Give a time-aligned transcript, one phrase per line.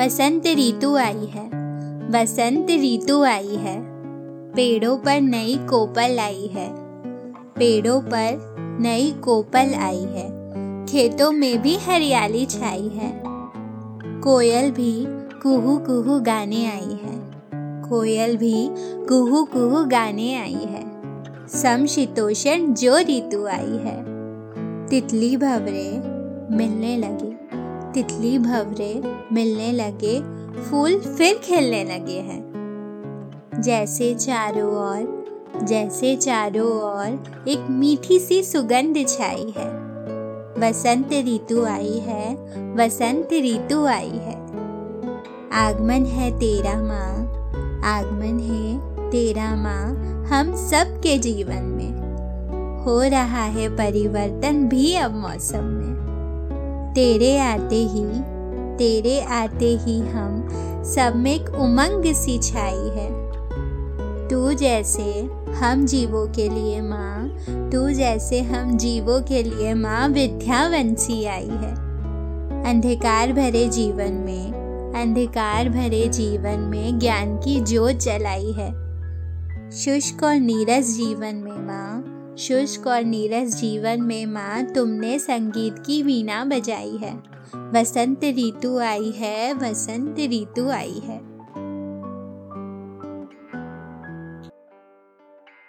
[0.00, 1.46] वसंत ऋतु आई है।
[2.08, 3.82] वसंत ऋतु आई है।
[4.52, 6.72] पेड़ों पर नई कोपल आई है।
[7.36, 10.28] पेड़ों पर नई कोपल आई है।
[10.86, 13.22] खेतों में भी हरियाली छाई है।
[14.20, 15.06] कोयल भी
[15.42, 17.42] कुहू कुहू गाने आई है।
[17.88, 18.68] कोयल भी
[19.08, 20.84] कुहू कुहू गाने आई है।
[21.48, 24.04] समशीतोषण जो ऋतु आई है।
[24.88, 26.02] तितली भवरे
[26.56, 27.39] मिलने लगे।
[27.94, 29.02] तितली भवरे
[29.32, 30.20] मिलने लगे,
[30.62, 32.50] फूल फिर खिलने लगे हैं।
[33.60, 35.20] जैसे चारों ओर,
[35.62, 39.90] जैसे चारों ओर एक मीठी सी सुगंध छाई है।
[40.58, 42.34] वसंत ऋतु आई है,
[42.74, 44.40] वसंत ऋतु आई है।
[45.52, 47.14] आगमन है तेरा माँ,
[47.84, 48.78] आगमन है
[49.10, 52.00] तेरा माँ हम सब के जीवन में।
[52.84, 56.10] हो रहा है परिवर्तन भी अब मौसम में।
[56.94, 58.04] तेरे आते ही,
[58.76, 60.48] तेरे आते ही हम
[60.84, 63.30] सब में एक उमंग सी छाई है।
[64.28, 67.28] तू जैसे हम जीवों के लिए माँ,
[67.70, 71.90] तू जैसे हम जीवों के लिए माँ विद्यावंशी आई है।
[72.64, 74.52] अंधकार भरे जीवन में,
[75.02, 78.70] अंधकार भरे जीवन में ज्ञान की जोत जलाई है।
[79.70, 86.02] शुष्क और नीरस जीवन में माँ शुष्क और नीरस जीवन में माँ, तुमने संगीत की
[86.02, 87.14] वीणा बजाई है।
[87.56, 91.39] वसंत ऋतु आई है, वसंत ऋतु आई है।